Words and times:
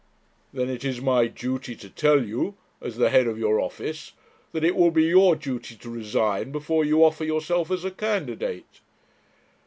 'Then 0.51 0.67
it 0.67 0.83
is 0.83 0.99
my 0.99 1.27
duty 1.27 1.75
to 1.75 1.87
tell 1.87 2.25
you, 2.25 2.57
as 2.81 2.97
the 2.97 3.11
head 3.11 3.27
of 3.27 3.37
your 3.37 3.59
office, 3.59 4.13
that 4.51 4.63
it 4.63 4.75
will 4.75 4.89
be 4.89 5.03
your 5.03 5.35
duty 5.35 5.75
to 5.75 5.91
resign 5.91 6.51
before 6.51 6.83
you 6.83 7.03
offer 7.05 7.23
yourself 7.23 7.69
as 7.69 7.85
a 7.85 7.91
candidate.' 7.91 8.81